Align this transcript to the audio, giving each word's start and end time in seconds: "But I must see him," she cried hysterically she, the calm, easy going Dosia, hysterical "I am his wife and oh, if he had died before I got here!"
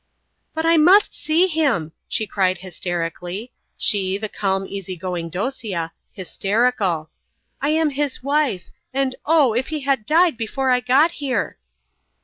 "But 0.55 0.65
I 0.65 0.77
must 0.77 1.13
see 1.13 1.45
him," 1.45 1.91
she 2.07 2.25
cried 2.25 2.57
hysterically 2.57 3.51
she, 3.77 4.17
the 4.17 4.29
calm, 4.29 4.65
easy 4.65 4.97
going 4.97 5.29
Dosia, 5.29 5.91
hysterical 6.11 7.11
"I 7.61 7.69
am 7.69 7.91
his 7.91 8.23
wife 8.23 8.71
and 8.95 9.15
oh, 9.27 9.53
if 9.53 9.67
he 9.67 9.81
had 9.81 10.07
died 10.07 10.37
before 10.37 10.71
I 10.71 10.79
got 10.79 11.11
here!" 11.11 11.59